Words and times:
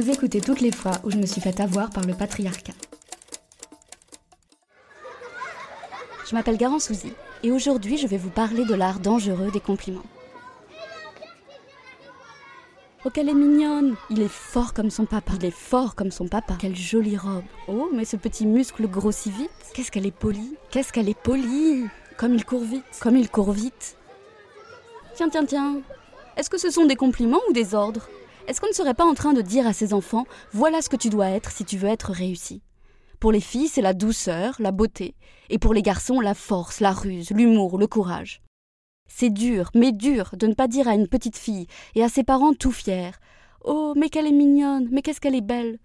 Vous 0.00 0.08
écoutez 0.08 0.40
toutes 0.40 0.62
les 0.62 0.72
fois 0.72 0.92
où 1.04 1.10
je 1.10 1.18
me 1.18 1.26
suis 1.26 1.42
fait 1.42 1.60
avoir 1.60 1.90
par 1.90 2.06
le 2.06 2.14
patriarcat. 2.14 2.72
Je 6.26 6.34
m'appelle 6.34 6.56
Garance 6.56 6.84
Souzy 6.84 7.12
et 7.42 7.50
aujourd'hui 7.50 7.98
je 7.98 8.06
vais 8.06 8.16
vous 8.16 8.30
parler 8.30 8.64
de 8.64 8.72
l'art 8.72 9.00
dangereux 9.00 9.50
des 9.50 9.60
compliments. 9.60 10.06
Oh, 13.04 13.10
qu'elle 13.10 13.28
est 13.28 13.34
mignonne 13.34 13.94
Il 14.08 14.22
est 14.22 14.28
fort 14.28 14.72
comme 14.72 14.88
son 14.88 15.04
papa. 15.04 15.34
Il 15.36 15.44
est 15.44 15.50
fort 15.50 15.94
comme 15.94 16.10
son 16.10 16.28
papa. 16.28 16.54
Quelle 16.58 16.76
jolie 16.76 17.18
robe. 17.18 17.44
Oh, 17.68 17.90
mais 17.92 18.06
ce 18.06 18.16
petit 18.16 18.46
muscle 18.46 18.88
grossit 18.88 19.34
vite. 19.34 19.50
Qu'est-ce 19.74 19.90
qu'elle 19.90 20.06
est 20.06 20.10
polie 20.10 20.56
Qu'est-ce 20.70 20.94
qu'elle 20.94 21.10
est 21.10 21.20
polie 21.20 21.84
Comme 22.16 22.34
il 22.34 22.46
court 22.46 22.64
vite. 22.64 22.84
Comme 23.02 23.18
il 23.18 23.28
court 23.28 23.52
vite. 23.52 23.98
Tiens, 25.14 25.28
tiens, 25.28 25.44
tiens. 25.44 25.82
Est-ce 26.38 26.48
que 26.48 26.56
ce 26.56 26.70
sont 26.70 26.86
des 26.86 26.96
compliments 26.96 27.42
ou 27.50 27.52
des 27.52 27.74
ordres? 27.74 28.08
Est-ce 28.46 28.60
qu'on 28.60 28.68
ne 28.68 28.72
serait 28.72 28.94
pas 28.94 29.04
en 29.04 29.14
train 29.14 29.32
de 29.32 29.42
dire 29.42 29.66
à 29.66 29.72
ses 29.72 29.94
enfants 29.94 30.26
voilà 30.52 30.82
ce 30.82 30.88
que 30.88 30.96
tu 30.96 31.10
dois 31.10 31.28
être 31.28 31.50
si 31.50 31.64
tu 31.64 31.76
veux 31.76 31.88
être 31.88 32.12
réussi? 32.12 32.62
Pour 33.20 33.32
les 33.32 33.40
filles, 33.40 33.68
c'est 33.68 33.82
la 33.82 33.92
douceur, 33.92 34.56
la 34.58 34.72
beauté. 34.72 35.14
Et 35.50 35.58
pour 35.58 35.74
les 35.74 35.82
garçons, 35.82 36.20
la 36.20 36.34
force, 36.34 36.80
la 36.80 36.90
ruse, 36.90 37.30
l'humour, 37.30 37.76
le 37.78 37.86
courage. 37.86 38.40
C'est 39.08 39.30
dur, 39.30 39.70
mais 39.74 39.92
dur, 39.92 40.30
de 40.38 40.46
ne 40.46 40.54
pas 40.54 40.68
dire 40.68 40.88
à 40.88 40.94
une 40.94 41.08
petite 41.08 41.36
fille 41.36 41.66
et 41.94 42.02
à 42.02 42.08
ses 42.08 42.24
parents 42.24 42.54
tout 42.54 42.72
fiers 42.72 43.10
Oh, 43.62 43.92
mais 43.94 44.08
qu'elle 44.08 44.26
est 44.26 44.32
mignonne, 44.32 44.88
mais 44.90 45.02
qu'est-ce 45.02 45.20
qu'elle 45.20 45.34
est 45.34 45.42
belle 45.42 45.78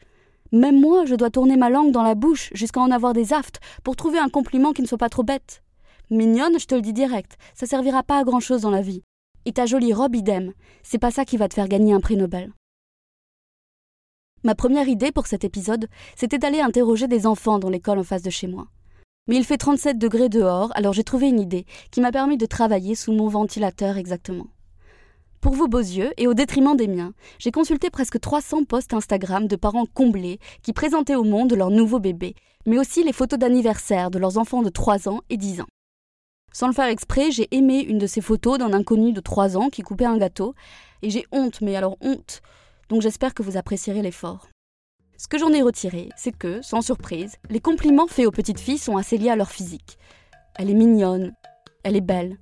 Même 0.54 0.80
moi, 0.80 1.06
je 1.06 1.16
dois 1.16 1.30
tourner 1.30 1.58
ma 1.58 1.70
langue 1.70 1.92
dans 1.92 2.04
la 2.04 2.16
bouche 2.16 2.52
jusqu'à 2.54 2.80
en 2.80 2.92
avoir 2.92 3.12
des 3.12 3.34
aftes 3.34 3.60
pour 3.84 3.98
trouver 3.98 4.20
un 4.20 4.30
compliment 4.30 4.72
qui 4.72 4.82
ne 4.82 4.88
soit 4.88 4.98
pas 4.98 5.10
trop 5.10 5.24
bête. 5.24 5.62
Mignonne, 6.10 6.58
je 6.58 6.68
te 6.68 6.76
le 6.76 6.82
dis 6.82 6.94
direct, 6.94 7.38
ça 7.54 7.66
servira 7.66 8.04
pas 8.04 8.20
à 8.20 8.24
grand 8.24 8.40
chose 8.40 8.62
dans 8.62 8.72
la 8.72 8.82
vie. 8.82 9.02
Et 9.48 9.54
ta 9.54 9.68
jolie 9.68 9.94
robe, 9.94 10.16
idem, 10.16 10.54
c'est 10.82 10.98
pas 10.98 11.12
ça 11.12 11.24
qui 11.24 11.38
va 11.38 11.48
te 11.48 11.54
faire 11.54 11.68
gagner 11.68 11.94
un 11.94 12.00
prix 12.00 12.18
Nobel. 12.18 12.52
Ma 14.44 14.56
première 14.56 14.88
idée 14.88 15.12
pour 15.12 15.28
cet 15.28 15.44
épisode, 15.44 15.88
c'était 16.16 16.40
d'aller 16.40 16.62
interroger 16.62 17.08
des 17.08 17.28
enfants 17.28 17.60
dans 17.60 17.70
l'école 17.70 18.00
en 18.00 18.04
face 18.04 18.24
de 18.24 18.32
chez 18.32 18.48
moi. 18.48 18.68
Mais 19.28 19.36
il 19.36 19.44
fait 19.44 19.58
37 19.58 20.00
degrés 20.00 20.30
dehors, 20.30 20.72
alors 20.76 20.94
j'ai 20.94 21.04
trouvé 21.04 21.28
une 21.30 21.40
idée 21.40 21.66
qui 21.92 22.02
m'a 22.02 22.12
permis 22.12 22.38
de 22.38 22.46
travailler 22.48 22.96
sous 22.96 23.12
mon 23.12 23.28
ventilateur 23.28 23.98
exactement. 23.98 24.48
Pour 25.42 25.54
vos 25.54 25.68
beaux 25.68 25.78
yeux, 25.78 26.12
et 26.18 26.26
au 26.26 26.34
détriment 26.34 26.76
des 26.76 26.88
miens, 26.88 27.14
j'ai 27.38 27.52
consulté 27.52 27.92
presque 27.92 28.20
300 28.20 28.64
posts 28.64 28.94
Instagram 28.94 29.48
de 29.48 29.56
parents 29.56 29.86
comblés 29.86 30.40
qui 30.64 30.74
présentaient 30.74 31.16
au 31.16 31.24
monde 31.24 31.54
leur 31.54 31.70
nouveau 31.70 32.00
bébé, 32.00 32.34
mais 32.66 32.80
aussi 32.80 33.04
les 33.04 33.14
photos 33.14 33.38
d'anniversaire 33.38 34.10
de 34.10 34.18
leurs 34.18 34.40
enfants 34.40 34.64
de 34.64 34.70
3 34.70 35.08
ans 35.08 35.22
et 35.30 35.38
10 35.38 35.62
ans. 35.62 35.68
Sans 36.56 36.68
le 36.68 36.74
faire 36.74 36.88
exprès, 36.88 37.32
j'ai 37.32 37.54
aimé 37.54 37.82
une 37.82 37.98
de 37.98 38.08
ces 38.08 38.22
photos 38.22 38.58
d'un 38.58 38.72
inconnu 38.72 39.12
de 39.12 39.20
3 39.20 39.58
ans 39.58 39.68
qui 39.68 39.82
coupait 39.82 40.06
un 40.06 40.18
gâteau, 40.18 40.56
et 41.02 41.10
j'ai 41.10 41.26
honte, 41.34 41.60
mais 41.60 41.76
alors 41.76 41.98
honte, 42.00 42.42
donc 42.88 43.02
j'espère 43.02 43.34
que 43.34 43.44
vous 43.44 43.58
apprécierez 43.58 44.02
l'effort. 44.02 44.48
Ce 45.18 45.28
que 45.28 45.38
j'en 45.38 45.52
ai 45.52 45.62
retiré, 45.62 46.08
c'est 46.16 46.32
que, 46.32 46.62
sans 46.62 46.82
surprise, 46.82 47.36
les 47.50 47.60
compliments 47.60 48.08
faits 48.08 48.26
aux 48.26 48.32
petites 48.32 48.62
filles 48.62 48.78
sont 48.78 48.96
assez 48.96 49.18
liés 49.18 49.32
à 49.32 49.36
leur 49.36 49.52
physique. 49.52 49.98
Elle 50.56 50.70
est 50.70 50.76
mignonne, 50.76 51.36
elle 51.84 51.98
est 51.98 52.00
belle. 52.00 52.38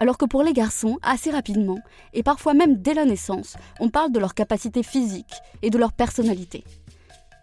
Alors 0.00 0.18
que 0.18 0.24
pour 0.24 0.42
les 0.42 0.52
garçons, 0.52 0.98
assez 1.02 1.30
rapidement, 1.30 1.78
et 2.12 2.24
parfois 2.24 2.54
même 2.54 2.82
dès 2.82 2.94
la 2.94 3.04
naissance, 3.04 3.54
on 3.78 3.88
parle 3.88 4.10
de 4.10 4.18
leur 4.18 4.34
capacité 4.34 4.82
physique 4.82 5.36
et 5.62 5.70
de 5.70 5.78
leur 5.78 5.92
personnalité. 5.92 6.64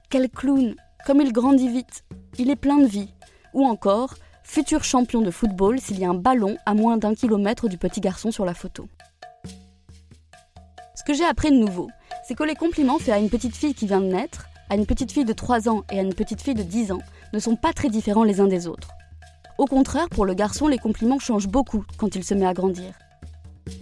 Quel 0.10 0.30
clown, 0.30 0.76
comme 1.06 1.22
il 1.22 1.32
grandit 1.32 1.70
vite, 1.70 2.04
il 2.38 2.50
est 2.50 2.58
plein 2.58 2.80
de 2.80 2.88
vie. 2.88 3.14
Ou 3.54 3.66
encore, 3.66 4.16
futur 4.44 4.84
champion 4.84 5.22
de 5.22 5.32
football 5.32 5.80
s'il 5.80 6.00
y 6.00 6.06
a 6.06 6.10
un 6.10 6.16
ballon 6.16 6.58
à 6.66 6.74
moins 6.74 6.98
d'un 6.98 7.14
kilomètre 7.14 7.68
du 7.68 7.78
petit 7.78 8.02
garçon 8.02 8.32
sur 8.32 8.46
la 8.46 8.54
photo. 8.54 8.88
Ce 10.96 11.04
que 11.04 11.14
j'ai 11.14 11.26
appris 11.26 11.52
de 11.52 11.58
nouveau, 11.58 11.90
c'est 12.28 12.36
que 12.36 12.44
les 12.44 12.56
compliments 12.56 13.00
faits 13.00 13.14
à 13.14 13.20
une 13.20 13.30
petite 13.30 13.56
fille 13.56 13.74
qui 13.74 13.88
vient 13.88 14.02
de 14.02 14.06
naître 14.06 14.48
à 14.70 14.76
une 14.76 14.86
petite 14.86 15.12
fille 15.12 15.26
de 15.26 15.34
3 15.34 15.68
ans 15.68 15.84
et 15.92 16.00
à 16.00 16.02
une 16.02 16.14
petite 16.14 16.42
fille 16.42 16.54
de 16.54 16.64
10 16.64 16.94
ans 16.94 17.02
ne 17.34 17.40
sont 17.40 17.56
pas 17.56 17.74
très 17.74 17.90
différents 17.90 18.24
les 18.24 18.40
uns 18.40 18.48
des 18.48 18.68
autres. 18.68 18.92
Au 19.58 19.66
contraire, 19.66 20.10
pour 20.10 20.26
le 20.26 20.34
garçon, 20.34 20.68
les 20.68 20.78
compliments 20.78 21.20
changent 21.20 21.50
beaucoup 21.50 21.84
quand 21.98 22.16
il 22.16 22.24
se 22.24 22.34
met 22.34 22.46
à 22.46 22.54
grandir. 22.54 22.94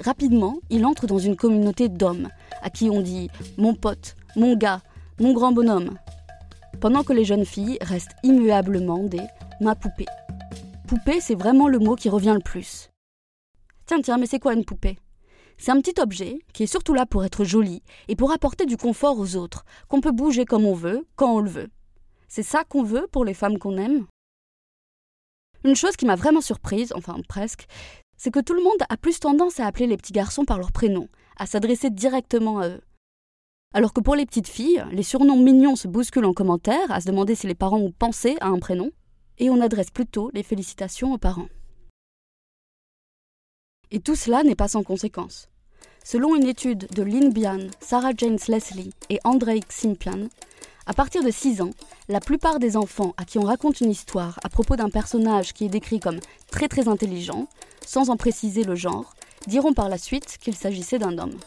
Rapidement, 0.03 0.57
il 0.69 0.85
entre 0.85 1.07
dans 1.07 1.19
une 1.19 1.35
communauté 1.35 1.89
d'hommes, 1.89 2.29
à 2.61 2.69
qui 2.69 2.89
on 2.89 3.01
dit 3.01 3.29
mon 3.57 3.75
pote, 3.75 4.15
mon 4.35 4.55
gars, 4.55 4.81
mon 5.19 5.33
grand 5.33 5.51
bonhomme, 5.51 5.97
pendant 6.79 7.03
que 7.03 7.13
les 7.13 7.25
jeunes 7.25 7.45
filles 7.45 7.77
restent 7.81 8.15
immuablement 8.23 9.03
des 9.03 9.21
ma 9.61 9.75
poupée. 9.75 10.05
Poupée, 10.87 11.19
c'est 11.19 11.35
vraiment 11.35 11.67
le 11.67 11.79
mot 11.79 11.95
qui 11.95 12.09
revient 12.09 12.33
le 12.33 12.43
plus. 12.43 12.89
Tiens, 13.85 14.01
tiens, 14.01 14.17
mais 14.17 14.25
c'est 14.25 14.39
quoi 14.39 14.53
une 14.53 14.65
poupée? 14.65 14.97
C'est 15.57 15.71
un 15.71 15.81
petit 15.81 15.99
objet 15.99 16.39
qui 16.53 16.63
est 16.63 16.67
surtout 16.67 16.93
là 16.93 17.05
pour 17.05 17.25
être 17.25 17.43
joli 17.43 17.83
et 18.07 18.15
pour 18.15 18.31
apporter 18.31 18.65
du 18.65 18.77
confort 18.77 19.19
aux 19.19 19.35
autres, 19.35 19.65
qu'on 19.89 19.99
peut 19.99 20.13
bouger 20.13 20.45
comme 20.45 20.65
on 20.65 20.73
veut, 20.73 21.05
quand 21.17 21.35
on 21.35 21.39
le 21.39 21.49
veut. 21.49 21.69
C'est 22.29 22.43
ça 22.43 22.63
qu'on 22.63 22.83
veut 22.83 23.07
pour 23.11 23.25
les 23.25 23.33
femmes 23.33 23.57
qu'on 23.57 23.77
aime? 23.77 24.05
Une 25.65 25.75
chose 25.75 25.97
qui 25.97 26.05
m'a 26.05 26.15
vraiment 26.15 26.41
surprise, 26.41 26.93
enfin 26.95 27.17
presque, 27.27 27.65
c'est 28.15 28.31
que 28.31 28.39
tout 28.39 28.53
le 28.53 28.63
monde 28.63 28.81
a 28.87 28.95
plus 28.95 29.19
tendance 29.19 29.59
à 29.59 29.65
appeler 29.65 29.87
les 29.87 29.97
petits 29.97 30.13
garçons 30.13 30.45
par 30.45 30.57
leur 30.57 30.71
prénom, 30.71 31.09
à 31.35 31.45
s'adresser 31.45 31.89
directement 31.89 32.59
à 32.59 32.69
eux. 32.69 32.81
Alors 33.73 33.91
que 33.91 34.01
pour 34.01 34.15
les 34.15 34.25
petites 34.25 34.47
filles, 34.47 34.83
les 34.91 35.03
surnoms 35.03 35.41
mignons 35.41 35.75
se 35.75 35.87
bousculent 35.87 36.25
en 36.25 36.33
commentaire, 36.33 36.89
à 36.89 37.01
se 37.01 37.07
demander 37.07 37.35
si 37.35 37.47
les 37.47 37.55
parents 37.55 37.79
ont 37.79 37.91
pensé 37.91 38.37
à 38.39 38.47
un 38.47 38.59
prénom, 38.59 38.91
et 39.39 39.49
on 39.49 39.61
adresse 39.61 39.89
plutôt 39.89 40.29
les 40.33 40.43
félicitations 40.43 41.13
aux 41.13 41.17
parents. 41.17 41.49
Et 43.91 43.99
tout 43.99 44.15
cela 44.15 44.43
n'est 44.43 44.55
pas 44.55 44.67
sans 44.67 44.83
conséquences. 44.83 45.49
Selon 46.03 46.35
une 46.35 46.47
étude 46.47 46.87
de 46.93 47.03
Lynn 47.03 47.31
Bian, 47.31 47.67
Sarah 47.79 48.11
James 48.15 48.39
Leslie 48.47 48.93
et 49.09 49.19
Andrei 49.23 49.61
Simpian, 49.69 50.27
à 50.85 50.93
partir 50.93 51.23
de 51.23 51.31
6 51.31 51.61
ans, 51.61 51.71
la 52.07 52.19
plupart 52.19 52.59
des 52.59 52.75
enfants 52.75 53.13
à 53.17 53.25
qui 53.25 53.37
on 53.37 53.43
raconte 53.43 53.81
une 53.81 53.91
histoire 53.91 54.39
à 54.43 54.49
propos 54.49 54.75
d'un 54.75 54.89
personnage 54.89 55.53
qui 55.53 55.65
est 55.65 55.69
décrit 55.69 55.99
comme 55.99 56.19
très 56.51 56.67
très 56.67 56.87
intelligent, 56.87 57.47
sans 57.85 58.09
en 58.09 58.17
préciser 58.17 58.63
le 58.63 58.75
genre, 58.75 59.13
diront 59.47 59.73
par 59.73 59.89
la 59.89 59.97
suite 59.97 60.37
qu'il 60.39 60.55
s'agissait 60.55 60.99
d'un 60.99 61.17
homme. 61.17 61.37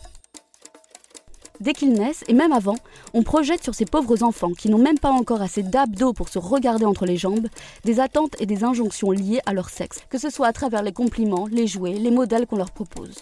Dès 1.62 1.74
qu'ils 1.74 1.92
naissent, 1.92 2.24
et 2.26 2.34
même 2.34 2.50
avant, 2.50 2.74
on 3.14 3.22
projette 3.22 3.62
sur 3.62 3.76
ces 3.76 3.84
pauvres 3.84 4.24
enfants 4.24 4.50
qui 4.50 4.68
n'ont 4.68 4.82
même 4.82 4.98
pas 4.98 5.12
encore 5.12 5.42
assez 5.42 5.62
d'abdos 5.62 6.12
pour 6.12 6.28
se 6.28 6.40
regarder 6.40 6.84
entre 6.84 7.06
les 7.06 7.16
jambes, 7.16 7.46
des 7.84 8.00
attentes 8.00 8.34
et 8.40 8.46
des 8.46 8.64
injonctions 8.64 9.12
liées 9.12 9.38
à 9.46 9.54
leur 9.54 9.70
sexe, 9.70 10.00
que 10.10 10.18
ce 10.18 10.28
soit 10.28 10.48
à 10.48 10.52
travers 10.52 10.82
les 10.82 10.90
compliments, 10.90 11.46
les 11.46 11.68
jouets, 11.68 11.92
les 11.92 12.10
modèles 12.10 12.48
qu'on 12.48 12.56
leur 12.56 12.72
propose. 12.72 13.14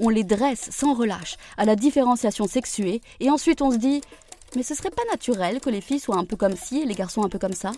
On 0.00 0.08
les 0.08 0.24
dresse 0.24 0.70
sans 0.72 0.94
relâche 0.94 1.36
à 1.58 1.66
la 1.66 1.76
différenciation 1.76 2.48
sexuée, 2.48 3.02
et 3.20 3.28
ensuite 3.28 3.60
on 3.60 3.70
se 3.70 3.76
dit 3.76 4.00
Mais 4.56 4.62
ce 4.62 4.74
serait 4.74 4.88
pas 4.88 5.04
naturel 5.10 5.60
que 5.60 5.68
les 5.68 5.82
filles 5.82 6.00
soient 6.00 6.16
un 6.16 6.24
peu 6.24 6.36
comme 6.36 6.56
ci 6.56 6.80
et 6.80 6.86
les 6.86 6.94
garçons 6.94 7.22
un 7.22 7.28
peu 7.28 7.38
comme 7.38 7.52
ça? 7.52 7.72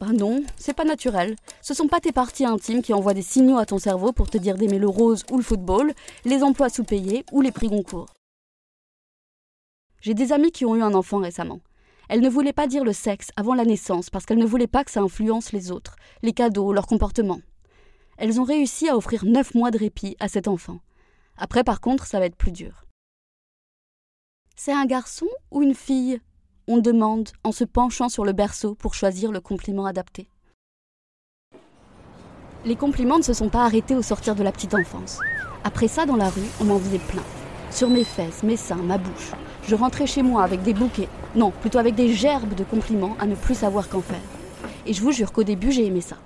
Ben 0.00 0.14
non, 0.14 0.42
c'est 0.56 0.72
pas 0.72 0.84
naturel. 0.84 1.36
Ce 1.60 1.74
sont 1.74 1.88
pas 1.88 2.00
tes 2.00 2.12
parties 2.12 2.46
intimes 2.46 2.80
qui 2.80 2.94
envoient 2.94 3.12
des 3.12 3.20
signaux 3.20 3.58
à 3.58 3.66
ton 3.66 3.78
cerveau 3.78 4.12
pour 4.12 4.30
te 4.30 4.38
dire 4.38 4.56
d'aimer 4.56 4.78
le 4.78 4.88
rose 4.88 5.24
ou 5.30 5.36
le 5.36 5.44
football, 5.44 5.92
les 6.24 6.42
emplois 6.42 6.70
sous-payés 6.70 7.26
ou 7.32 7.42
les 7.42 7.52
prix 7.52 7.68
Goncourt. 7.68 8.08
J'ai 10.04 10.12
des 10.12 10.32
amies 10.32 10.50
qui 10.52 10.66
ont 10.66 10.76
eu 10.76 10.82
un 10.82 10.92
enfant 10.92 11.16
récemment. 11.16 11.60
Elles 12.10 12.20
ne 12.20 12.28
voulaient 12.28 12.52
pas 12.52 12.66
dire 12.66 12.84
le 12.84 12.92
sexe 12.92 13.30
avant 13.36 13.54
la 13.54 13.64
naissance 13.64 14.10
parce 14.10 14.26
qu'elles 14.26 14.36
ne 14.36 14.44
voulaient 14.44 14.66
pas 14.66 14.84
que 14.84 14.90
ça 14.90 15.00
influence 15.00 15.52
les 15.52 15.70
autres, 15.70 15.96
les 16.20 16.34
cadeaux, 16.34 16.74
leur 16.74 16.86
comportement. 16.86 17.40
Elles 18.18 18.38
ont 18.38 18.44
réussi 18.44 18.86
à 18.86 18.98
offrir 18.98 19.24
neuf 19.24 19.54
mois 19.54 19.70
de 19.70 19.78
répit 19.78 20.14
à 20.20 20.28
cet 20.28 20.46
enfant. 20.46 20.80
Après, 21.38 21.64
par 21.64 21.80
contre, 21.80 22.06
ça 22.06 22.18
va 22.18 22.26
être 22.26 22.36
plus 22.36 22.52
dur. 22.52 22.84
C'est 24.56 24.74
un 24.74 24.84
garçon 24.84 25.26
ou 25.50 25.62
une 25.62 25.74
fille? 25.74 26.20
On 26.68 26.76
demande 26.76 27.30
en 27.42 27.50
se 27.50 27.64
penchant 27.64 28.10
sur 28.10 28.26
le 28.26 28.34
berceau 28.34 28.74
pour 28.74 28.92
choisir 28.92 29.32
le 29.32 29.40
compliment 29.40 29.86
adapté. 29.86 30.28
Les 32.66 32.76
compliments 32.76 33.18
ne 33.18 33.22
se 33.22 33.32
sont 33.32 33.48
pas 33.48 33.64
arrêtés 33.64 33.94
au 33.94 34.02
sortir 34.02 34.34
de 34.34 34.42
la 34.42 34.52
petite 34.52 34.74
enfance. 34.74 35.20
Après 35.64 35.88
ça, 35.88 36.04
dans 36.04 36.16
la 36.16 36.28
rue, 36.28 36.50
on 36.60 36.64
m'en 36.64 36.78
faisait 36.78 36.98
plein. 36.98 37.24
Sur 37.70 37.88
mes 37.88 38.04
fesses, 38.04 38.42
mes 38.42 38.58
seins, 38.58 38.82
ma 38.82 38.98
bouche. 38.98 39.32
Je 39.66 39.74
rentrais 39.74 40.06
chez 40.06 40.22
moi 40.22 40.42
avec 40.42 40.62
des 40.62 40.74
bouquets, 40.74 41.08
non, 41.34 41.50
plutôt 41.50 41.78
avec 41.78 41.94
des 41.94 42.12
gerbes 42.12 42.54
de 42.54 42.64
compliments 42.64 43.16
à 43.18 43.24
ne 43.24 43.34
plus 43.34 43.54
savoir 43.54 43.88
qu'en 43.88 44.02
faire. 44.02 44.20
Et 44.84 44.92
je 44.92 45.00
vous 45.00 45.10
jure 45.10 45.32
qu'au 45.32 45.42
début, 45.42 45.72
j'ai 45.72 45.86
aimé 45.86 46.02
ça. 46.02 46.16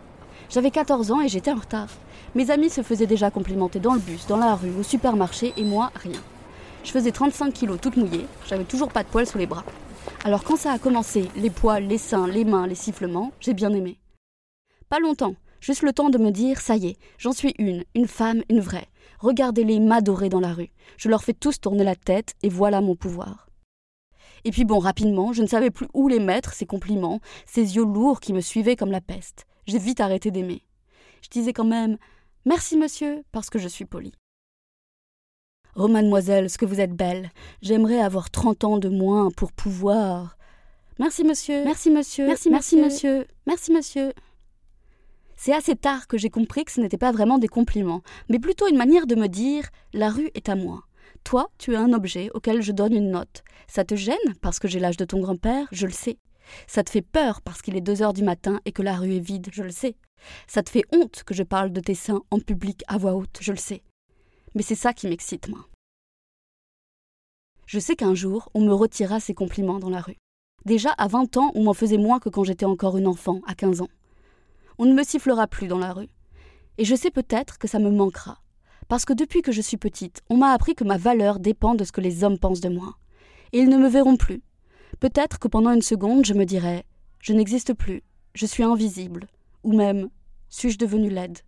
J'avais 0.51 0.73
14 0.73 1.13
ans 1.13 1.21
et 1.21 1.29
j'étais 1.29 1.53
en 1.53 1.57
retard. 1.57 1.87
Mes 2.35 2.51
amis 2.51 2.69
se 2.69 2.83
faisaient 2.83 3.07
déjà 3.07 3.31
complimenter 3.31 3.79
dans 3.79 3.95
le 3.95 4.01
bus, 4.01 4.27
dans 4.27 4.39
la 4.39 4.57
rue, 4.57 4.73
au 4.79 4.83
supermarché, 4.83 5.53
et 5.57 5.63
moi, 5.63 5.93
rien. 5.95 6.21
Je 6.83 6.91
faisais 6.91 7.13
35 7.13 7.53
kilos 7.53 7.79
toute 7.81 7.97
mouillée, 7.97 8.27
j'avais 8.49 8.65
toujours 8.65 8.89
pas 8.89 9.05
de 9.05 9.09
poils 9.09 9.27
sous 9.27 9.39
les 9.39 9.47
bras. 9.47 9.65
Alors 10.25 10.43
quand 10.43 10.57
ça 10.57 10.73
a 10.73 10.79
commencé, 10.79 11.29
les 11.37 11.51
poils, 11.51 11.87
les 11.87 11.99
seins, 11.99 12.27
les 12.27 12.45
mains, 12.45 12.67
les 12.67 12.75
sifflements, 12.75 13.31
j'ai 13.41 13.55
bien 13.55 13.73
aimé. 13.73 13.99
Pas 14.89 14.99
longtemps, 14.99 15.35
juste 15.61 15.83
le 15.83 15.93
temps 15.93 16.11
de 16.11 16.19
me 16.19 16.31
dire, 16.31 16.61
ça 16.61 16.77
y 16.77 16.89
est, 16.89 16.97
j'en 17.19 17.33
suis 17.33 17.55
une, 17.59 17.85
une 17.95 18.09
femme, 18.09 18.43
une 18.49 18.61
vraie. 18.61 18.89
Regardez-les 19.19 19.81
m'adorer 19.81 20.29
dans 20.29 20.41
la 20.41 20.53
rue. 20.53 20.71
Je 20.97 21.09
leur 21.09 21.25
fais 21.25 21.35
tous 21.35 21.61
tourner 21.61 21.85
la 21.85 21.97
tête 21.97 22.35
et 22.43 22.49
voilà 22.49 22.81
mon 22.81 22.97
pouvoir. 22.97 23.49
Et 24.45 24.51
puis 24.51 24.65
bon, 24.65 24.79
rapidement, 24.79 25.33
je 25.33 25.43
ne 25.43 25.49
savais 25.49 25.71
plus 25.71 25.89
où 25.95 26.09
les 26.09 26.21
mettre, 26.21 26.53
ces 26.53 26.67
compliments, 26.67 27.21
ces 27.47 27.77
yeux 27.77 27.85
lourds 27.85 28.21
qui 28.21 28.33
me 28.33 28.41
suivaient 28.41 28.77
comme 28.77 28.93
la 28.93 29.01
peste. 29.01 29.47
J'ai 29.67 29.79
vite 29.79 30.01
arrêté 30.01 30.31
d'aimer. 30.31 30.63
Je 31.23 31.29
disais 31.29 31.53
quand 31.53 31.65
même 31.65 31.99
Merci 32.45 32.77
monsieur, 32.77 33.25
parce 33.33 33.51
que 33.51 33.59
je 33.59 33.69
suis 33.69 33.85
poli. 33.85 34.13
Oh 35.77 35.87
mademoiselle, 35.87 36.49
ce 36.49 36.59
que 36.59 36.65
vous 36.65 36.81
êtes 36.81 36.95
belle. 36.95 37.31
J'aimerais 37.63 38.01
avoir 38.01 38.31
trente 38.31 38.65
ans 38.65 38.79
de 38.79 38.89
moins 38.89 39.31
pour 39.31 39.53
pouvoir. 39.53 40.37
Merci 40.99 41.25
monsieur. 41.25 41.63
Merci 41.65 41.91
monsieur. 41.91 42.27
Merci 42.27 42.51
merci 42.51 42.77
monsieur. 42.77 43.27
Merci 43.47 43.73
monsieur. 43.73 44.13
C'est 45.41 45.55
assez 45.55 45.77
tard 45.77 46.09
que 46.09 46.19
j'ai 46.19 46.31
compris 46.31 46.65
que 46.65 46.73
ce 46.73 46.81
n'était 46.81 46.99
pas 46.99 47.13
vraiment 47.13 47.39
des 47.39 47.47
compliments, 47.47 48.03
mais 48.29 48.41
plutôt 48.41 48.67
une 48.67 48.77
manière 48.77 49.07
de 49.07 49.15
me 49.15 49.29
dire 49.29 49.69
la 49.93 50.11
rue 50.11 50.33
est 50.35 50.49
à 50.49 50.57
moi. 50.57 50.83
Toi, 51.23 51.49
tu 51.59 51.75
es 51.75 51.77
un 51.77 51.93
objet 51.93 52.29
auquel 52.35 52.61
je 52.61 52.73
donne 52.73 52.93
une 52.93 53.13
note. 53.13 53.45
Ça 53.69 53.85
te 53.85 53.95
gêne 53.95 54.17
parce 54.41 54.59
que 54.59 54.67
j'ai 54.67 54.81
l'âge 54.81 54.97
de 54.97 55.05
ton 55.05 55.21
grand-père, 55.21 55.69
je 55.71 55.87
le 55.87 55.93
sais. 55.93 56.19
Ça 56.67 56.83
te 56.83 56.91
fait 56.91 57.03
peur 57.03 57.41
parce 57.41 57.63
qu'il 57.63 57.77
est 57.77 57.81
deux 57.81 58.03
heures 58.03 58.15
du 58.15 58.25
matin 58.25 58.61
et 58.65 58.73
que 58.73 58.83
la 58.83 58.97
rue 58.97 59.15
est 59.15 59.21
vide, 59.21 59.49
je 59.53 59.63
le 59.63 59.71
sais. 59.71 59.95
Ça 60.49 60.65
te 60.65 60.71
fait 60.71 60.85
honte 60.93 61.23
que 61.23 61.35
je 61.35 61.45
parle 61.45 61.73
de 61.73 61.81
tes 61.81 61.95
seins 61.95 62.23
en 62.33 62.41
public 62.41 62.83
à 62.89 62.99
voix 62.99 63.15
haute, 63.15 63.39
je 63.41 63.53
le 63.53 63.59
sais. 63.59 63.85
Mais 64.57 64.63
c'est 64.63 64.75
ça 64.75 64.93
qui 64.93 65.07
m'excite, 65.07 65.49
moi. 65.49 65.69
Je 67.67 67.79
sais 67.79 67.95
qu'un 67.95 68.15
jour, 68.15 68.51
on 68.55 68.63
me 68.63 68.73
retira 68.73 69.21
ces 69.21 69.35
compliments 69.35 69.79
dans 69.79 69.91
la 69.91 70.01
rue. 70.01 70.17
Déjà, 70.65 70.91
à 70.99 71.07
20 71.07 71.37
ans, 71.37 71.53
on 71.55 71.63
m'en 71.63 71.75
faisait 71.75 71.97
moins 71.97 72.19
que 72.19 72.29
quand 72.29 72.43
j'étais 72.43 72.67
encore 72.67 72.99
une 72.99 73.07
enfant, 73.07 73.41
à 73.47 73.55
15 73.55 73.83
ans 73.83 73.89
on 74.79 74.87
ne 74.87 74.95
me 74.95 75.03
sifflera 75.03 75.47
plus 75.47 75.69
dans 75.69 75.79
la 75.79 75.93
rue. 75.93 76.09
Et 76.79 76.85
je 76.85 76.95
sais 76.95 77.11
peut-être 77.11 77.59
que 77.59 77.69
ça 77.69 77.79
me 77.79 77.91
manquera. 77.91 78.41
Parce 78.89 79.05
que 79.05 79.13
depuis 79.13 79.43
que 79.43 79.53
je 79.53 79.61
suis 79.61 79.77
petite, 79.77 80.23
on 80.31 80.37
m'a 80.37 80.53
appris 80.53 80.75
que 80.75 80.85
ma 80.85 80.97
valeur 80.97 81.41
dépend 81.41 81.75
de 81.75 81.85
ce 81.85 81.93
que 81.93 82.01
les 82.01 82.25
hommes 82.25 82.39
pensent 82.39 82.61
de 82.61 82.69
moi. 82.69 82.95
Et 83.53 83.59
ils 83.59 83.69
ne 83.69 83.77
me 83.77 83.89
verront 83.89 84.17
plus. 84.17 84.43
Peut-être 85.01 85.39
que 85.39 85.49
pendant 85.49 85.73
une 85.73 85.83
seconde, 85.83 86.25
je 86.25 86.35
me 86.35 86.45
dirai 86.45 86.85
Je 87.21 87.33
n'existe 87.33 87.75
plus, 87.75 88.03
je 88.35 88.47
suis 88.47 88.63
invisible, 88.63 89.27
ou 89.65 89.77
même 89.77 90.09
Suis-je 90.49 90.79
devenue 90.79 91.11
laide? 91.11 91.39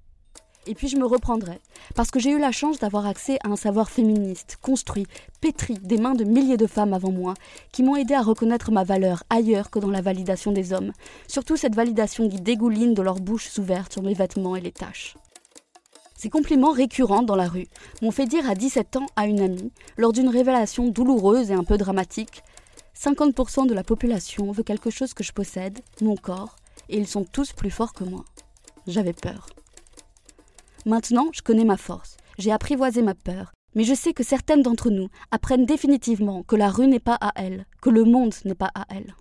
Et 0.66 0.74
puis 0.74 0.88
je 0.88 0.96
me 0.96 1.06
reprendrai, 1.06 1.60
parce 1.94 2.10
que 2.10 2.20
j'ai 2.20 2.30
eu 2.30 2.38
la 2.38 2.52
chance 2.52 2.78
d'avoir 2.78 3.06
accès 3.06 3.38
à 3.44 3.48
un 3.48 3.56
savoir 3.56 3.90
féministe, 3.90 4.58
construit, 4.60 5.06
pétri 5.40 5.74
des 5.74 5.98
mains 5.98 6.14
de 6.14 6.24
milliers 6.24 6.56
de 6.56 6.66
femmes 6.66 6.92
avant 6.92 7.10
moi, 7.10 7.34
qui 7.72 7.82
m'ont 7.82 7.96
aidé 7.96 8.14
à 8.14 8.22
reconnaître 8.22 8.70
ma 8.70 8.84
valeur 8.84 9.24
ailleurs 9.30 9.70
que 9.70 9.78
dans 9.78 9.90
la 9.90 10.02
validation 10.02 10.52
des 10.52 10.72
hommes, 10.72 10.92
surtout 11.26 11.56
cette 11.56 11.74
validation 11.74 12.28
qui 12.28 12.40
dégouline 12.40 12.94
de 12.94 13.02
leurs 13.02 13.20
bouches 13.20 13.58
ouvertes 13.58 13.92
sur 13.92 14.02
mes 14.02 14.14
vêtements 14.14 14.56
et 14.56 14.60
les 14.60 14.72
taches. 14.72 15.16
Ces 16.16 16.28
compliments 16.28 16.72
récurrents 16.72 17.22
dans 17.22 17.36
la 17.36 17.48
rue 17.48 17.68
m'ont 18.02 18.10
fait 18.10 18.26
dire 18.26 18.48
à 18.48 18.54
17 18.54 18.96
ans 18.96 19.06
à 19.16 19.26
une 19.26 19.40
amie, 19.40 19.72
lors 19.96 20.12
d'une 20.12 20.28
révélation 20.28 20.88
douloureuse 20.88 21.50
et 21.50 21.54
un 21.54 21.64
peu 21.64 21.78
dramatique 21.78 22.42
50% 23.00 23.66
de 23.66 23.72
la 23.72 23.82
population 23.82 24.52
veut 24.52 24.62
quelque 24.62 24.90
chose 24.90 25.14
que 25.14 25.24
je 25.24 25.32
possède, 25.32 25.78
mon 26.02 26.16
corps, 26.16 26.56
et 26.90 26.98
ils 26.98 27.06
sont 27.06 27.24
tous 27.24 27.52
plus 27.54 27.70
forts 27.70 27.94
que 27.94 28.04
moi. 28.04 28.26
J'avais 28.86 29.14
peur. 29.14 29.46
Maintenant, 30.90 31.28
je 31.32 31.40
connais 31.40 31.64
ma 31.64 31.76
force. 31.76 32.16
J'ai 32.36 32.50
apprivoisé 32.50 33.00
ma 33.00 33.14
peur. 33.14 33.52
Mais 33.76 33.84
je 33.84 33.94
sais 33.94 34.12
que 34.12 34.24
certaines 34.24 34.62
d'entre 34.62 34.90
nous 34.90 35.08
apprennent 35.30 35.64
définitivement 35.64 36.42
que 36.42 36.56
la 36.56 36.68
rue 36.68 36.88
n'est 36.88 36.98
pas 36.98 37.16
à 37.20 37.30
elles, 37.36 37.64
que 37.80 37.90
le 37.90 38.02
monde 38.02 38.34
n'est 38.44 38.56
pas 38.56 38.72
à 38.74 38.86
elles. 38.88 39.14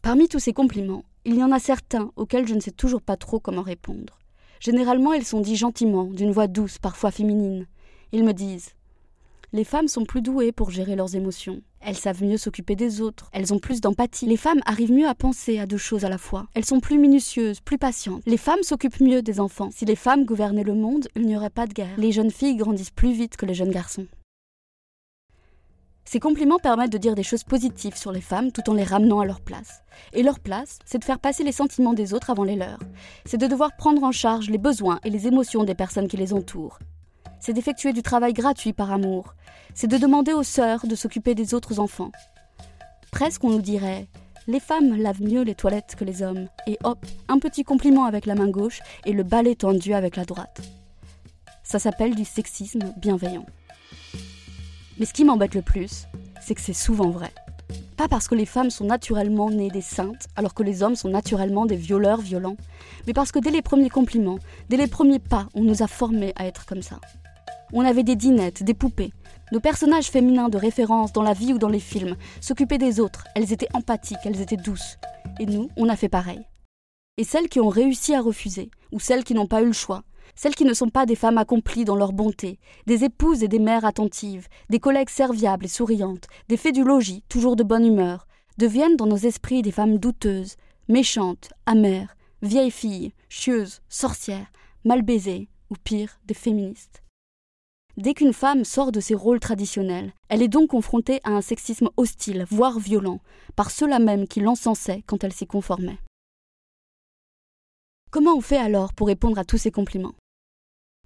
Parmi 0.00 0.28
tous 0.28 0.38
ces 0.38 0.52
compliments, 0.52 1.04
il 1.24 1.34
y 1.34 1.42
en 1.42 1.50
a 1.50 1.58
certains 1.58 2.12
auxquels 2.14 2.46
je 2.46 2.54
ne 2.54 2.60
sais 2.60 2.70
toujours 2.70 3.02
pas 3.02 3.16
trop 3.16 3.40
comment 3.40 3.62
répondre. 3.62 4.20
Généralement, 4.60 5.12
ils 5.12 5.26
sont 5.26 5.40
dits 5.40 5.56
gentiment, 5.56 6.04
d'une 6.04 6.30
voix 6.30 6.46
douce, 6.46 6.78
parfois 6.78 7.10
féminine. 7.10 7.66
Ils 8.12 8.22
me 8.22 8.32
disent 8.32 8.76
les 9.52 9.64
femmes 9.64 9.88
sont 9.88 10.04
plus 10.04 10.22
douées 10.22 10.52
pour 10.52 10.70
gérer 10.70 10.96
leurs 10.96 11.14
émotions. 11.14 11.62
Elles 11.80 11.96
savent 11.96 12.24
mieux 12.24 12.36
s'occuper 12.36 12.74
des 12.74 13.00
autres. 13.00 13.30
Elles 13.32 13.54
ont 13.54 13.58
plus 13.58 13.80
d'empathie. 13.80 14.26
Les 14.26 14.36
femmes 14.36 14.60
arrivent 14.66 14.92
mieux 14.92 15.06
à 15.06 15.14
penser 15.14 15.58
à 15.58 15.66
deux 15.66 15.76
choses 15.76 16.04
à 16.04 16.08
la 16.08 16.18
fois. 16.18 16.46
Elles 16.54 16.64
sont 16.64 16.80
plus 16.80 16.98
minutieuses, 16.98 17.60
plus 17.60 17.78
patientes. 17.78 18.22
Les 18.26 18.36
femmes 18.36 18.62
s'occupent 18.62 19.00
mieux 19.00 19.22
des 19.22 19.38
enfants. 19.38 19.70
Si 19.72 19.84
les 19.84 19.96
femmes 19.96 20.24
gouvernaient 20.24 20.64
le 20.64 20.74
monde, 20.74 21.08
il 21.14 21.26
n'y 21.26 21.36
aurait 21.36 21.50
pas 21.50 21.66
de 21.66 21.74
guerre. 21.74 21.96
Les 21.96 22.12
jeunes 22.12 22.30
filles 22.30 22.56
grandissent 22.56 22.90
plus 22.90 23.12
vite 23.12 23.36
que 23.36 23.46
les 23.46 23.54
jeunes 23.54 23.70
garçons. 23.70 24.06
Ces 26.04 26.20
compliments 26.20 26.58
permettent 26.58 26.92
de 26.92 26.98
dire 26.98 27.16
des 27.16 27.24
choses 27.24 27.42
positives 27.42 27.96
sur 27.96 28.12
les 28.12 28.20
femmes 28.20 28.52
tout 28.52 28.68
en 28.70 28.74
les 28.74 28.84
ramenant 28.84 29.20
à 29.20 29.26
leur 29.26 29.40
place. 29.40 29.82
Et 30.12 30.22
leur 30.22 30.38
place, 30.38 30.78
c'est 30.84 30.98
de 30.98 31.04
faire 31.04 31.18
passer 31.18 31.42
les 31.42 31.52
sentiments 31.52 31.94
des 31.94 32.14
autres 32.14 32.30
avant 32.30 32.44
les 32.44 32.54
leurs. 32.54 32.78
C'est 33.24 33.38
de 33.40 33.46
devoir 33.48 33.76
prendre 33.76 34.04
en 34.04 34.12
charge 34.12 34.48
les 34.48 34.58
besoins 34.58 35.00
et 35.04 35.10
les 35.10 35.26
émotions 35.26 35.64
des 35.64 35.74
personnes 35.74 36.08
qui 36.08 36.16
les 36.16 36.32
entourent 36.32 36.78
c'est 37.40 37.52
d'effectuer 37.52 37.92
du 37.92 38.02
travail 38.02 38.32
gratuit 38.32 38.72
par 38.72 38.92
amour, 38.92 39.34
c'est 39.74 39.86
de 39.86 39.98
demander 39.98 40.32
aux 40.32 40.42
sœurs 40.42 40.86
de 40.86 40.94
s'occuper 40.94 41.34
des 41.34 41.54
autres 41.54 41.78
enfants. 41.80 42.12
Presque 43.10 43.44
on 43.44 43.50
nous 43.50 43.62
dirait 43.62 44.08
les 44.48 44.60
femmes 44.60 44.96
lavent 44.96 45.22
mieux 45.22 45.42
les 45.42 45.56
toilettes 45.56 45.96
que 45.98 46.04
les 46.04 46.22
hommes, 46.22 46.46
et 46.68 46.78
hop, 46.84 47.04
un 47.28 47.40
petit 47.40 47.64
compliment 47.64 48.04
avec 48.04 48.26
la 48.26 48.36
main 48.36 48.48
gauche 48.48 48.80
et 49.04 49.12
le 49.12 49.24
balai 49.24 49.56
tendu 49.56 49.92
avec 49.92 50.14
la 50.14 50.24
droite. 50.24 50.60
Ça 51.64 51.80
s'appelle 51.80 52.14
du 52.14 52.24
sexisme 52.24 52.94
bienveillant. 52.96 53.46
Mais 54.98 55.04
ce 55.04 55.12
qui 55.12 55.24
m'embête 55.24 55.54
le 55.54 55.62
plus, 55.62 56.06
c'est 56.40 56.54
que 56.54 56.60
c'est 56.60 56.72
souvent 56.72 57.10
vrai. 57.10 57.32
Pas 57.96 58.06
parce 58.06 58.28
que 58.28 58.36
les 58.36 58.46
femmes 58.46 58.70
sont 58.70 58.84
naturellement 58.84 59.50
nées 59.50 59.70
des 59.70 59.80
saintes, 59.80 60.28
alors 60.36 60.54
que 60.54 60.62
les 60.62 60.84
hommes 60.84 60.94
sont 60.94 61.08
naturellement 61.08 61.66
des 61.66 61.76
violeurs 61.76 62.20
violents, 62.20 62.56
mais 63.08 63.12
parce 63.12 63.32
que 63.32 63.40
dès 63.40 63.50
les 63.50 63.62
premiers 63.62 63.90
compliments, 63.90 64.38
dès 64.68 64.76
les 64.76 64.86
premiers 64.86 65.18
pas, 65.18 65.48
on 65.54 65.62
nous 65.62 65.82
a 65.82 65.88
formés 65.88 66.32
à 66.36 66.46
être 66.46 66.66
comme 66.66 66.82
ça. 66.82 67.00
On 67.72 67.84
avait 67.84 68.02
des 68.02 68.16
dinettes, 68.16 68.62
des 68.62 68.74
poupées. 68.74 69.12
Nos 69.52 69.60
personnages 69.60 70.10
féminins 70.10 70.48
de 70.48 70.58
référence 70.58 71.12
dans 71.12 71.22
la 71.22 71.32
vie 71.32 71.52
ou 71.52 71.58
dans 71.58 71.68
les 71.68 71.80
films 71.80 72.16
s'occupaient 72.40 72.78
des 72.78 73.00
autres, 73.00 73.24
elles 73.34 73.52
étaient 73.52 73.68
empathiques, 73.74 74.18
elles 74.24 74.40
étaient 74.40 74.56
douces. 74.56 74.98
Et 75.38 75.46
nous, 75.46 75.68
on 75.76 75.88
a 75.88 75.96
fait 75.96 76.08
pareil. 76.08 76.40
Et 77.16 77.24
celles 77.24 77.48
qui 77.48 77.60
ont 77.60 77.68
réussi 77.68 78.14
à 78.14 78.20
refuser, 78.20 78.70
ou 78.92 79.00
celles 79.00 79.24
qui 79.24 79.34
n'ont 79.34 79.46
pas 79.46 79.62
eu 79.62 79.66
le 79.66 79.72
choix, 79.72 80.02
celles 80.34 80.54
qui 80.54 80.64
ne 80.64 80.74
sont 80.74 80.90
pas 80.90 81.06
des 81.06 81.14
femmes 81.14 81.38
accomplies 81.38 81.84
dans 81.84 81.96
leur 81.96 82.12
bonté, 82.12 82.58
des 82.86 83.04
épouses 83.04 83.42
et 83.42 83.48
des 83.48 83.58
mères 83.58 83.84
attentives, 83.84 84.48
des 84.68 84.80
collègues 84.80 85.08
serviables 85.10 85.64
et 85.64 85.68
souriantes, 85.68 86.26
des 86.48 86.56
fées 86.56 86.72
du 86.72 86.84
logis, 86.84 87.24
toujours 87.28 87.56
de 87.56 87.62
bonne 87.62 87.86
humeur, 87.86 88.26
deviennent 88.58 88.96
dans 88.96 89.06
nos 89.06 89.16
esprits 89.16 89.62
des 89.62 89.72
femmes 89.72 89.98
douteuses, 89.98 90.56
méchantes, 90.88 91.50
amères, 91.64 92.16
vieilles 92.42 92.70
filles, 92.70 93.12
chieuses, 93.28 93.80
sorcières, 93.88 94.50
mal 94.84 95.02
baisées, 95.02 95.48
ou 95.70 95.74
pire, 95.82 96.20
des 96.26 96.34
féministes. 96.34 97.02
Dès 97.96 98.12
qu'une 98.12 98.34
femme 98.34 98.64
sort 98.64 98.92
de 98.92 99.00
ses 99.00 99.14
rôles 99.14 99.40
traditionnels, 99.40 100.12
elle 100.28 100.42
est 100.42 100.48
donc 100.48 100.68
confrontée 100.68 101.20
à 101.24 101.30
un 101.30 101.40
sexisme 101.40 101.88
hostile, 101.96 102.44
voire 102.50 102.78
violent, 102.78 103.20
par 103.54 103.70
ceux-là 103.70 103.98
même 103.98 104.28
qui 104.28 104.40
l'encensaient 104.40 105.02
quand 105.06 105.24
elle 105.24 105.32
s'y 105.32 105.46
conformait. 105.46 105.98
Comment 108.10 108.34
on 108.34 108.42
fait 108.42 108.58
alors 108.58 108.92
pour 108.92 109.06
répondre 109.06 109.38
à 109.38 109.44
tous 109.44 109.56
ces 109.56 109.70
compliments? 109.70 110.14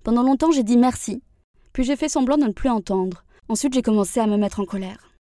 Pendant 0.02 0.24
longtemps 0.24 0.50
j'ai 0.50 0.64
dit 0.64 0.76
merci, 0.76 1.22
puis 1.72 1.84
j'ai 1.84 1.94
fait 1.94 2.08
semblant 2.08 2.38
de 2.38 2.46
ne 2.46 2.52
plus 2.52 2.70
entendre, 2.70 3.24
ensuite 3.48 3.74
j'ai 3.74 3.82
commencé 3.82 4.18
à 4.18 4.26
me 4.26 4.36
mettre 4.36 4.58
en 4.58 4.64
colère. 4.64 5.14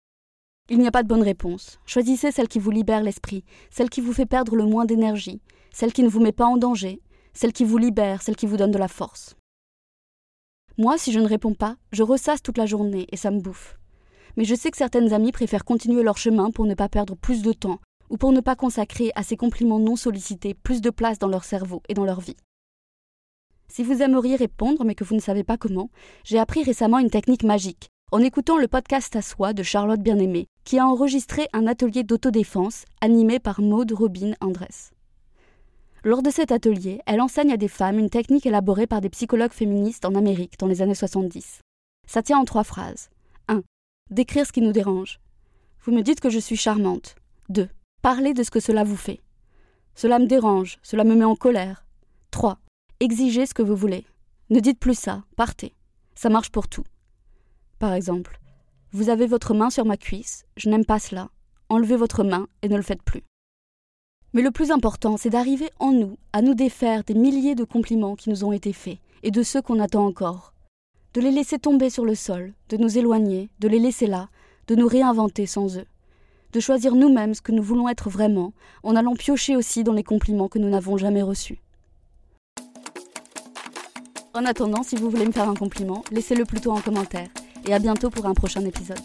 Il 0.70 0.80
n'y 0.80 0.88
a 0.88 0.92
pas 0.92 1.04
de 1.04 1.08
bonne 1.08 1.24
réponse. 1.24 1.80
Choisissez 1.86 2.32
celle 2.32 2.48
qui 2.48 2.60
vous 2.60 2.72
libère 2.72 3.04
l'esprit, 3.04 3.44
celle 3.72 3.90
qui 3.90 4.02
vous 4.02 4.14
fait 4.14 4.26
perdre 4.26 4.56
le 4.56 4.66
moins 4.66 4.86
d'énergie, 4.86 5.42
celle 5.72 5.92
qui 5.92 6.04
ne 6.04 6.10
vous 6.10 6.22
met 6.22 6.32
pas 6.32 6.46
en 6.46 6.58
danger, 6.58 7.02
celle 7.34 7.54
qui 7.54 7.66
vous 7.66 7.78
libère, 7.78 8.22
celle 8.22 8.38
qui 8.38 8.46
vous 8.46 8.58
donne 8.58 8.72
de 8.72 8.78
la 8.78 8.88
force. 8.88 9.36
Moi, 10.80 11.00
si 11.00 11.12
je 11.12 11.20
ne 11.20 11.28
réponds 11.28 11.56
pas, 11.56 11.76
je 11.92 12.04
ressasse 12.04 12.44
toute 12.44 12.60
la 12.60 12.68
journée 12.68 13.08
et 13.12 13.18
ça 13.18 13.32
me 13.32 13.40
bouffe. 13.40 13.80
Mais 14.36 14.46
je 14.46 14.54
sais 14.54 14.70
que 14.70 14.78
certaines 14.78 15.12
amies 15.12 15.32
préfèrent 15.32 15.66
continuer 15.66 16.04
leur 16.04 16.20
chemin 16.20 16.52
pour 16.52 16.66
ne 16.66 16.76
pas 16.76 16.88
perdre 16.88 17.16
plus 17.16 17.42
de 17.42 17.52
temps 17.52 17.80
ou 18.12 18.18
pour 18.18 18.32
ne 18.32 18.42
pas 18.42 18.56
consacrer 18.56 19.12
à 19.16 19.24
ces 19.24 19.38
compliments 19.38 19.80
non 19.80 19.96
sollicités 19.96 20.54
plus 20.54 20.80
de 20.82 20.92
place 20.92 21.18
dans 21.18 21.30
leur 21.30 21.46
cerveau 21.46 21.82
et 21.90 21.96
dans 21.96 22.06
leur 22.06 22.20
vie. 22.20 22.38
Si 23.68 23.82
vous 23.82 24.04
aimeriez 24.04 24.36
répondre 24.36 24.86
mais 24.86 24.94
que 24.94 25.04
vous 25.04 25.16
ne 25.16 25.20
savez 25.20 25.44
pas 25.44 25.58
comment, 25.58 25.90
j'ai 26.24 26.38
appris 26.38 26.62
récemment 26.62 27.00
une 27.00 27.10
technique 27.10 27.44
magique 27.44 27.88
en 28.12 28.20
écoutant 28.20 28.58
le 28.58 28.68
podcast 28.68 29.16
à 29.16 29.24
soi 29.24 29.54
de 29.54 29.64
Charlotte 29.64 30.00
Bien-Aimée, 30.00 30.46
qui 30.64 30.78
a 30.78 30.88
enregistré 30.88 31.50
un 31.54 31.66
atelier 31.66 32.04
d'autodéfense 32.04 32.86
animé 33.02 33.40
par 33.40 33.62
Maude 33.62 33.92
Robin 33.92 34.34
Andress. 34.42 34.92
Lors 36.08 36.24
de 36.24 36.30
cet 36.30 36.54
atelier, 36.54 37.02
elle 37.06 37.20
enseigne 37.20 37.52
à 37.52 37.58
des 37.58 37.68
femmes 37.68 38.00
une 38.00 38.10
technique 38.10 38.46
élaborée 38.46 38.88
par 38.88 39.02
des 39.02 39.10
psychologues 39.10 39.52
féministes 39.52 40.06
en 40.06 40.16
Amérique 40.16 40.58
dans 40.58 40.66
les 40.66 40.82
années 40.82 40.96
70. 40.96 41.60
Ça 42.08 42.24
tient 42.24 42.38
en 42.38 42.46
trois 42.46 42.64
phrases. 42.64 43.10
1. 43.50 43.62
Décrire 44.10 44.46
ce 44.46 44.54
qui 44.54 44.62
nous 44.62 44.72
dérange. 44.72 45.20
Vous 45.82 45.92
me 45.92 46.04
dites 46.04 46.22
que 46.22 46.30
je 46.30 46.40
suis 46.40 46.56
charmante. 46.56 47.18
2. 47.50 47.68
Parler 48.02 48.34
de 48.34 48.44
ce 48.44 48.52
que 48.52 48.62
cela 48.62 48.86
vous 48.86 48.96
fait. 48.96 49.20
Cela 49.96 50.18
me 50.20 50.28
dérange, 50.28 50.80
cela 50.82 51.04
me 51.04 51.14
met 51.14 51.26
en 51.26 51.36
colère. 51.36 51.86
3. 52.32 52.58
Exigez 53.02 53.46
ce 53.46 53.54
que 53.54 53.62
vous 53.62 53.76
voulez. 53.76 54.06
Ne 54.50 54.62
dites 54.62 54.80
plus 54.80 54.98
ça, 54.98 55.26
partez. 55.36 55.76
Ça 56.16 56.30
marche 56.30 56.52
pour 56.52 56.70
tout. 56.70 56.86
Par 57.80 57.92
exemple, 57.92 58.40
vous 58.94 59.10
avez 59.10 59.28
votre 59.28 59.54
main 59.54 59.70
sur 59.70 59.84
ma 59.84 59.98
cuisse, 59.98 60.46
je 60.56 60.70
n'aime 60.70 60.86
pas 60.86 61.00
cela. 61.00 61.32
Enlevez 61.68 61.98
votre 61.98 62.24
main 62.24 62.48
et 62.62 62.70
ne 62.70 62.78
le 62.78 62.82
faites 62.82 63.04
plus. 63.04 63.27
Mais 64.34 64.42
le 64.42 64.52
plus 64.52 64.72
important, 64.72 65.18
c'est 65.18 65.30
d'arriver 65.30 65.70
en 65.80 65.92
nous 65.92 66.18
à 66.34 66.42
nous 66.42 66.54
défaire 66.54 67.04
des 67.04 67.14
milliers 67.14 67.56
de 67.56 67.64
compliments 67.64 68.16
qui 68.16 68.30
nous 68.30 68.44
ont 68.44 68.52
été 68.52 68.74
faits 68.74 69.00
et 69.24 69.32
de 69.32 69.44
ceux 69.44 69.62
qu'on 69.62 69.80
attend 69.80 70.06
encore. 70.06 70.54
De 71.14 71.22
les 71.22 71.32
laisser 71.32 71.58
tomber 71.58 71.90
sur 71.90 72.06
le 72.06 72.16
sol, 72.16 72.54
de 72.70 72.78
nous 72.78 72.98
éloigner, 72.98 73.50
de 73.60 73.68
les 73.68 73.80
laisser 73.80 74.06
là, 74.06 74.30
de 74.68 74.76
nous 74.76 74.88
réinventer 74.88 75.46
sans 75.46 75.78
eux. 75.78 75.86
De 76.52 76.60
choisir 76.60 76.96
nous-mêmes 76.96 77.34
ce 77.34 77.42
que 77.42 77.52
nous 77.52 77.64
voulons 77.64 77.90
être 77.90 78.10
vraiment, 78.10 78.54
en 78.84 78.96
allant 78.96 79.16
piocher 79.16 79.56
aussi 79.56 79.84
dans 79.84 79.94
les 79.94 80.04
compliments 80.04 80.48
que 80.48 80.60
nous 80.60 80.70
n'avons 80.70 80.98
jamais 80.98 81.22
reçus. 81.22 81.60
En 84.34 84.46
attendant, 84.46 84.84
si 84.84 84.96
vous 84.96 85.10
voulez 85.10 85.26
me 85.26 85.32
faire 85.32 85.50
un 85.50 85.56
compliment, 85.56 86.04
laissez-le 86.12 86.46
plutôt 86.46 86.72
en 86.72 86.80
commentaire. 86.80 87.30
Et 87.66 87.74
à 87.74 87.80
bientôt 87.80 88.10
pour 88.10 88.28
un 88.28 88.34
prochain 88.34 88.64
épisode. 88.64 89.00